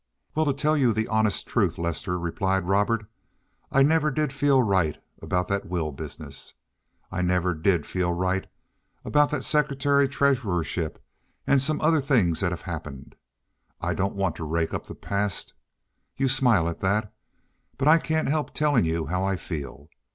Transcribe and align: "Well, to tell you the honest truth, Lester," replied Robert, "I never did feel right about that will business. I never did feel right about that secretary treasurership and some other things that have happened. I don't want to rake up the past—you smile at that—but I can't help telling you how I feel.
"Well, 0.33 0.47
to 0.47 0.53
tell 0.55 0.75
you 0.75 0.93
the 0.93 1.07
honest 1.09 1.45
truth, 1.47 1.77
Lester," 1.77 2.17
replied 2.17 2.67
Robert, 2.67 3.05
"I 3.71 3.83
never 3.83 4.09
did 4.09 4.33
feel 4.33 4.59
right 4.63 4.97
about 5.21 5.47
that 5.49 5.67
will 5.67 5.91
business. 5.91 6.55
I 7.11 7.21
never 7.21 7.53
did 7.53 7.85
feel 7.85 8.11
right 8.11 8.47
about 9.05 9.29
that 9.29 9.43
secretary 9.43 10.07
treasurership 10.09 10.97
and 11.45 11.61
some 11.61 11.79
other 11.81 12.01
things 12.01 12.39
that 12.39 12.51
have 12.51 12.63
happened. 12.63 13.15
I 13.79 13.93
don't 13.93 14.15
want 14.15 14.35
to 14.37 14.43
rake 14.43 14.73
up 14.73 14.87
the 14.87 14.95
past—you 14.95 16.27
smile 16.27 16.67
at 16.67 16.79
that—but 16.79 17.87
I 17.87 17.99
can't 17.99 18.27
help 18.27 18.55
telling 18.55 18.85
you 18.85 19.05
how 19.05 19.23
I 19.23 19.35
feel. 19.35 19.87